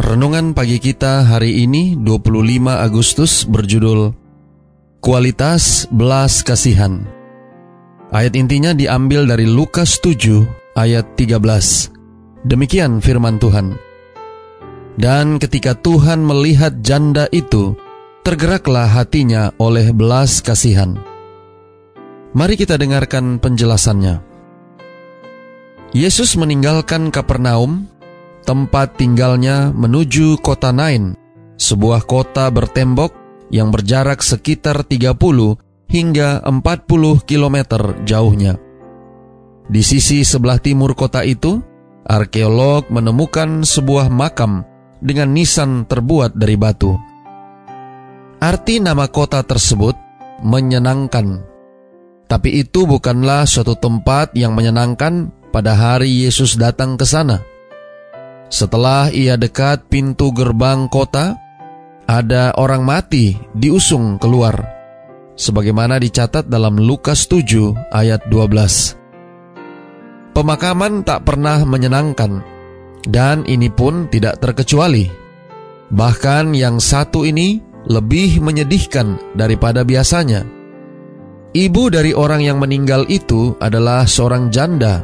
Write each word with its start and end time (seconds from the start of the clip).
Renungan 0.00 0.56
pagi 0.56 0.80
kita 0.80 1.28
hari 1.28 1.60
ini 1.60 1.92
25 1.92 2.32
Agustus 2.72 3.44
berjudul 3.44 4.16
Kualitas 5.04 5.84
Belas 5.92 6.40
Kasihan. 6.40 7.04
Ayat 8.08 8.32
intinya 8.32 8.72
diambil 8.72 9.28
dari 9.28 9.44
Lukas 9.44 10.00
7 10.00 10.72
ayat 10.72 11.04
13. 11.20 11.92
Demikian 12.48 13.04
firman 13.04 13.36
Tuhan. 13.36 13.76
Dan 14.96 15.36
ketika 15.36 15.76
Tuhan 15.76 16.24
melihat 16.24 16.80
janda 16.80 17.28
itu, 17.28 17.76
tergeraklah 18.24 18.88
hatinya 18.88 19.52
oleh 19.60 19.92
belas 19.92 20.40
kasihan. 20.40 20.96
Mari 22.32 22.56
kita 22.56 22.80
dengarkan 22.80 23.36
penjelasannya. 23.36 24.24
Yesus 25.92 26.40
meninggalkan 26.40 27.12
Kapernaum 27.12 27.99
tempat 28.44 28.96
tinggalnya 28.96 29.72
menuju 29.72 30.40
kota 30.40 30.72
Nain, 30.72 31.16
sebuah 31.60 32.04
kota 32.08 32.48
bertembok 32.48 33.12
yang 33.52 33.68
berjarak 33.74 34.22
sekitar 34.22 34.86
30 34.86 35.12
hingga 35.90 36.40
40 36.46 37.26
km 37.26 37.56
jauhnya. 38.06 38.56
Di 39.70 39.82
sisi 39.86 40.22
sebelah 40.26 40.58
timur 40.58 40.94
kota 40.94 41.22
itu, 41.26 41.62
arkeolog 42.06 42.90
menemukan 42.90 43.62
sebuah 43.62 44.10
makam 44.10 44.66
dengan 45.02 45.30
nisan 45.34 45.86
terbuat 45.86 46.34
dari 46.34 46.56
batu. 46.58 46.94
Arti 48.40 48.80
nama 48.80 49.04
kota 49.10 49.44
tersebut 49.44 49.94
menyenangkan. 50.40 51.44
Tapi 52.24 52.62
itu 52.62 52.86
bukanlah 52.86 53.44
suatu 53.44 53.76
tempat 53.76 54.32
yang 54.38 54.54
menyenangkan 54.54 55.28
pada 55.50 55.74
hari 55.74 56.24
Yesus 56.24 56.54
datang 56.56 56.94
ke 56.94 57.04
sana. 57.04 57.49
Setelah 58.50 59.14
ia 59.14 59.38
dekat 59.38 59.86
pintu 59.86 60.34
gerbang 60.34 60.90
kota, 60.90 61.38
ada 62.10 62.50
orang 62.58 62.82
mati 62.82 63.38
diusung 63.54 64.18
keluar. 64.18 64.58
Sebagaimana 65.38 66.02
dicatat 66.02 66.50
dalam 66.50 66.74
Lukas 66.74 67.30
7 67.30 67.94
ayat 67.94 68.26
12. 68.26 70.34
Pemakaman 70.34 71.06
tak 71.06 71.22
pernah 71.22 71.62
menyenangkan, 71.62 72.42
dan 73.06 73.46
ini 73.46 73.70
pun 73.70 74.10
tidak 74.10 74.42
terkecuali. 74.42 75.06
Bahkan 75.94 76.50
yang 76.50 76.82
satu 76.82 77.22
ini 77.22 77.62
lebih 77.86 78.42
menyedihkan 78.42 79.38
daripada 79.38 79.86
biasanya. 79.86 80.42
Ibu 81.50 81.90
dari 81.90 82.14
orang 82.14 82.46
yang 82.46 82.62
meninggal 82.62 83.10
itu 83.10 83.58
adalah 83.58 84.06
seorang 84.06 84.54
janda 84.54 85.02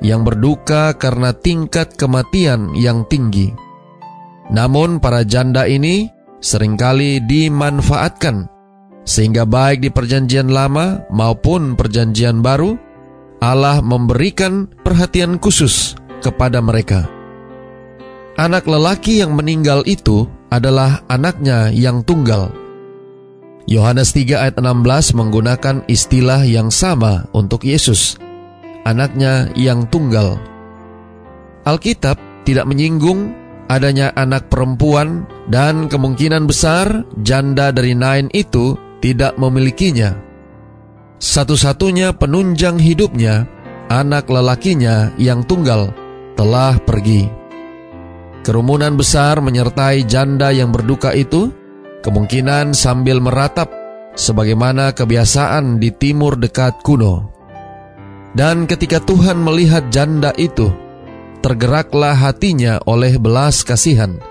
yang 0.00 0.24
berduka 0.24 0.96
karena 0.96 1.32
tingkat 1.36 1.96
kematian 1.96 2.72
yang 2.76 3.04
tinggi. 3.08 3.52
Namun 4.50 4.98
para 4.98 5.22
janda 5.22 5.68
ini 5.68 6.10
sering 6.42 6.74
kali 6.74 7.22
dimanfaatkan, 7.22 8.48
sehingga 9.06 9.46
baik 9.46 9.84
di 9.84 9.90
perjanjian 9.92 10.50
lama 10.50 11.04
maupun 11.12 11.78
perjanjian 11.78 12.42
baru, 12.42 12.74
Allah 13.40 13.80
memberikan 13.80 14.68
perhatian 14.82 15.38
khusus 15.40 15.96
kepada 16.20 16.60
mereka. 16.60 17.08
Anak 18.40 18.64
lelaki 18.64 19.20
yang 19.20 19.36
meninggal 19.36 19.84
itu 19.84 20.24
adalah 20.48 21.04
anaknya 21.12 21.68
yang 21.70 22.00
tunggal. 22.02 22.50
Yohanes 23.68 24.16
3 24.16 24.34
ayat 24.34 24.56
16 24.58 25.14
menggunakan 25.14 25.84
istilah 25.86 26.42
yang 26.42 26.72
sama 26.72 27.28
untuk 27.36 27.62
Yesus 27.62 28.18
anaknya 28.84 29.52
yang 29.56 29.86
tunggal. 29.88 30.40
Alkitab 31.64 32.16
tidak 32.48 32.66
menyinggung 32.66 33.36
adanya 33.70 34.10
anak 34.18 34.50
perempuan 34.50 35.30
dan 35.46 35.86
kemungkinan 35.86 36.50
besar 36.50 37.06
janda 37.22 37.70
dari 37.70 37.94
Nain 37.94 38.26
itu 38.34 38.74
tidak 38.98 39.38
memilikinya. 39.38 40.18
Satu-satunya 41.20 42.16
penunjang 42.16 42.80
hidupnya, 42.80 43.46
anak 43.92 44.26
lelakinya 44.26 45.12
yang 45.20 45.44
tunggal, 45.44 45.92
telah 46.34 46.80
pergi. 46.82 47.28
Kerumunan 48.40 48.96
besar 48.96 49.38
menyertai 49.44 50.08
janda 50.08 50.48
yang 50.48 50.72
berduka 50.72 51.12
itu, 51.12 51.52
kemungkinan 52.00 52.72
sambil 52.72 53.20
meratap 53.20 53.68
sebagaimana 54.16 54.96
kebiasaan 54.96 55.76
di 55.76 55.92
timur 55.92 56.40
dekat 56.40 56.80
kuno. 56.80 57.39
Dan 58.30 58.70
ketika 58.70 59.02
Tuhan 59.02 59.42
melihat 59.42 59.90
janda 59.90 60.30
itu, 60.38 60.70
tergeraklah 61.42 62.14
hatinya 62.14 62.78
oleh 62.86 63.18
belas 63.18 63.66
kasihan. 63.66 64.22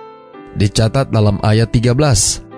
Dicatat 0.56 1.12
dalam 1.12 1.38
ayat 1.44 1.70
13. 1.76 2.50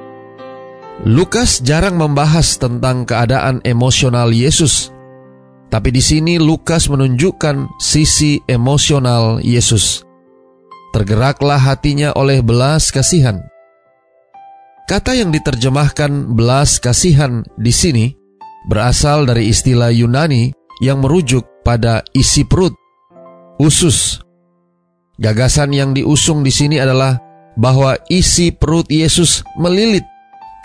Lukas 1.01 1.65
jarang 1.65 1.97
membahas 1.97 2.61
tentang 2.61 3.09
keadaan 3.09 3.57
emosional 3.65 4.29
Yesus. 4.29 4.93
Tapi 5.71 5.89
di 5.89 6.03
sini 6.03 6.37
Lukas 6.37 6.91
menunjukkan 6.91 7.81
sisi 7.81 8.37
emosional 8.45 9.41
Yesus. 9.41 10.05
Tergeraklah 10.93 11.57
hatinya 11.57 12.13
oleh 12.13 12.43
belas 12.45 12.93
kasihan. 12.93 13.41
Kata 14.85 15.15
yang 15.15 15.31
diterjemahkan 15.31 16.35
belas 16.35 16.77
kasihan 16.83 17.47
di 17.55 17.71
sini 17.71 18.11
berasal 18.67 19.23
dari 19.23 19.47
istilah 19.47 19.89
Yunani 19.89 20.51
yang 20.81 20.99
merujuk 20.99 21.45
pada 21.61 22.01
isi 22.11 22.43
perut, 22.43 22.73
usus. 23.61 24.17
Gagasan 25.21 25.69
yang 25.71 25.93
diusung 25.93 26.41
di 26.41 26.49
sini 26.49 26.81
adalah 26.81 27.21
bahwa 27.53 27.93
isi 28.09 28.49
perut 28.49 28.89
Yesus 28.89 29.45
melilit 29.61 30.01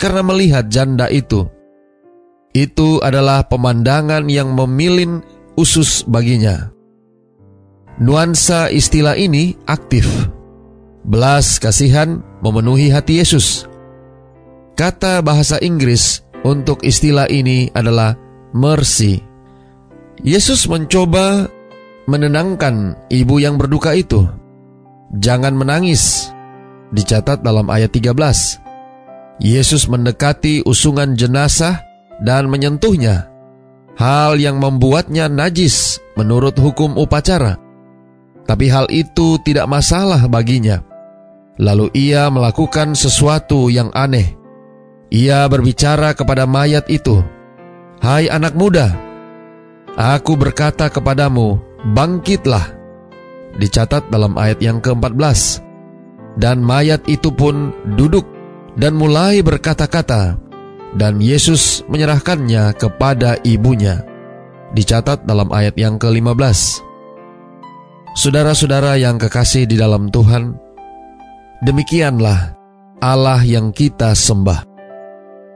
karena 0.01 0.25
melihat 0.25 0.65
janda 0.67 1.05
itu. 1.13 1.45
Itu 2.57 2.97
adalah 3.05 3.45
pemandangan 3.45 4.25
yang 4.33 4.57
memilin 4.57 5.21
usus 5.53 6.01
baginya. 6.09 6.73
Nuansa 8.01 8.73
istilah 8.73 9.13
ini 9.13 9.53
aktif. 9.69 10.09
Belas 11.05 11.61
kasihan 11.61 12.25
memenuhi 12.41 12.89
hati 12.89 13.21
Yesus. 13.21 13.69
Kata 14.77 15.21
bahasa 15.21 15.61
Inggris 15.61 16.21
untuk 16.45 16.81
istilah 16.81 17.29
ini 17.29 17.69
adalah 17.73 18.13
mercy. 18.53 19.21
Yesus 20.25 20.65
mencoba 20.65 21.45
menenangkan 22.09 22.97
ibu 23.13 23.37
yang 23.37 23.61
berduka 23.61 23.93
itu. 23.93 24.25
Jangan 25.13 25.53
menangis. 25.53 26.33
Dicatat 26.89 27.43
dalam 27.43 27.67
ayat 27.67 27.91
13. 27.91 28.63
Yesus 29.37 29.85
mendekati 29.85 30.65
usungan 30.65 31.13
jenazah 31.13 31.83
dan 32.23 32.49
menyentuhnya. 32.49 33.29
Hal 33.97 34.41
yang 34.41 34.57
membuatnya 34.57 35.29
najis 35.29 36.01
menurut 36.17 36.57
hukum 36.57 36.97
upacara. 36.97 37.57
Tapi 38.47 38.71
hal 38.71 38.87
itu 38.89 39.37
tidak 39.43 39.67
masalah 39.67 40.25
baginya. 40.31 40.81
Lalu 41.57 41.89
ia 41.93 42.29
melakukan 42.29 42.93
sesuatu 42.93 43.67
yang 43.67 43.89
aneh. 43.91 44.37
Ia 45.09 45.49
berbicara 45.49 46.13
kepada 46.13 46.45
mayat 46.45 46.85
itu, 46.87 47.25
"Hai 47.99 48.29
anak 48.29 48.53
muda, 48.53 49.06
Aku 49.97 50.37
berkata 50.37 50.93
kepadamu, 50.93 51.57
bangkitlah. 51.97 52.69
Dicatat 53.57 54.13
dalam 54.13 54.37
ayat 54.37 54.61
yang 54.61 54.77
ke-14. 54.77 55.65
Dan 56.37 56.61
mayat 56.61 57.01
itu 57.09 57.33
pun 57.33 57.73
duduk 57.97 58.21
dan 58.77 58.93
mulai 58.93 59.41
berkata-kata. 59.41 60.37
Dan 60.93 61.17
Yesus 61.17 61.81
menyerahkannya 61.89 62.77
kepada 62.77 63.41
ibunya. 63.41 64.05
Dicatat 64.77 65.25
dalam 65.25 65.49
ayat 65.49 65.73
yang 65.73 65.97
ke-15. 65.97 66.85
Saudara-saudara 68.13 69.01
yang 69.01 69.17
kekasih 69.17 69.65
di 69.65 69.81
dalam 69.81 70.13
Tuhan, 70.13 70.53
demikianlah 71.65 72.53
Allah 73.01 73.41
yang 73.41 73.73
kita 73.73 74.13
sembah. 74.13 74.61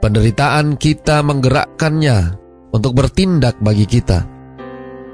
Penderitaan 0.01 0.81
kita 0.81 1.21
menggerakkannya 1.21 2.40
untuk 2.71 2.95
bertindak 2.95 3.59
bagi 3.59 3.85
kita. 3.88 4.27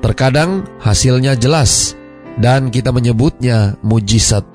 Terkadang 0.01 0.65
hasilnya 0.81 1.33
jelas 1.36 1.98
dan 2.38 2.69
kita 2.69 2.94
menyebutnya 2.94 3.75
mujizat. 3.81 4.45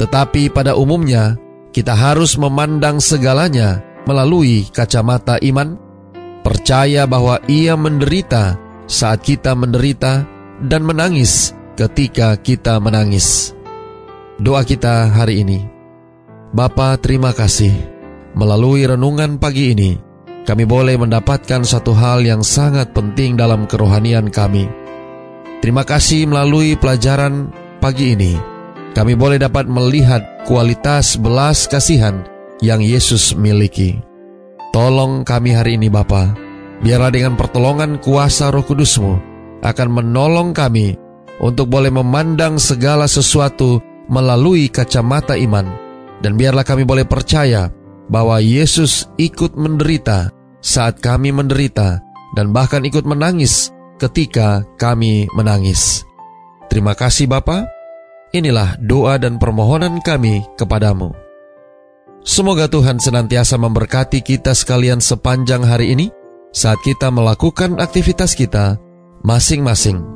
Tetapi 0.00 0.52
pada 0.52 0.76
umumnya 0.76 1.36
kita 1.72 1.92
harus 1.92 2.40
memandang 2.40 3.00
segalanya 3.00 3.84
melalui 4.08 4.68
kacamata 4.72 5.36
iman, 5.44 5.76
percaya 6.40 7.04
bahwa 7.04 7.40
Ia 7.48 7.76
menderita 7.76 8.66
saat 8.86 9.26
kita 9.26 9.52
menderita, 9.58 10.24
dan 10.62 10.86
menangis 10.86 11.52
ketika 11.76 12.38
kita 12.38 12.78
menangis. 12.80 13.52
Doa 14.40 14.62
kita 14.64 15.12
hari 15.12 15.44
ini, 15.44 15.60
Bapa 16.54 16.96
terima 16.96 17.34
kasih, 17.36 17.74
melalui 18.32 18.86
renungan 18.86 19.36
pagi 19.36 19.74
ini, 19.74 19.98
kami 20.46 20.62
boleh 20.62 20.94
mendapatkan 20.94 21.66
satu 21.66 21.90
hal 21.90 22.22
yang 22.22 22.46
sangat 22.46 22.94
penting 22.94 23.34
dalam 23.34 23.66
kerohanian 23.66 24.30
kami. 24.30 24.70
Terima 25.58 25.82
kasih 25.82 26.30
melalui 26.30 26.78
pelajaran 26.78 27.50
pagi 27.82 28.14
ini, 28.14 28.38
kami 28.94 29.18
boleh 29.18 29.42
dapat 29.42 29.66
melihat 29.66 30.46
kualitas 30.46 31.18
belas 31.18 31.66
kasihan 31.66 32.22
yang 32.62 32.78
Yesus 32.78 33.34
miliki. 33.34 33.98
Tolong 34.70 35.26
kami 35.26 35.50
hari 35.50 35.74
ini 35.74 35.90
Bapa, 35.90 36.30
biarlah 36.78 37.10
dengan 37.10 37.34
pertolongan 37.34 37.98
kuasa 37.98 38.54
roh 38.54 38.62
kudusmu 38.62 39.18
akan 39.66 39.88
menolong 39.90 40.54
kami 40.54 40.94
untuk 41.42 41.66
boleh 41.66 41.90
memandang 41.90 42.60
segala 42.60 43.10
sesuatu 43.10 43.82
melalui 44.06 44.70
kacamata 44.70 45.34
iman. 45.34 45.66
Dan 46.22 46.38
biarlah 46.38 46.64
kami 46.64 46.88
boleh 46.88 47.04
percaya 47.04 47.68
bahwa 48.08 48.40
Yesus 48.40 49.10
ikut 49.20 49.58
menderita 49.58 50.32
saat 50.66 50.98
kami 50.98 51.30
menderita 51.30 52.02
dan 52.34 52.50
bahkan 52.50 52.82
ikut 52.82 53.06
menangis 53.06 53.70
ketika 54.02 54.66
kami 54.74 55.30
menangis. 55.38 56.02
Terima 56.66 56.98
kasih 56.98 57.30
Bapak. 57.30 57.70
Inilah 58.34 58.74
doa 58.82 59.14
dan 59.22 59.38
permohonan 59.38 60.02
kami 60.02 60.42
kepadamu. 60.58 61.14
Semoga 62.26 62.66
Tuhan 62.66 62.98
senantiasa 62.98 63.54
memberkati 63.54 64.18
kita 64.18 64.50
sekalian 64.50 64.98
sepanjang 64.98 65.62
hari 65.62 65.94
ini 65.94 66.10
saat 66.50 66.82
kita 66.82 67.14
melakukan 67.14 67.78
aktivitas 67.78 68.34
kita 68.34 68.82
masing-masing. 69.22 70.15